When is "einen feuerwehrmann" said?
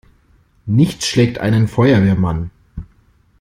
1.37-2.49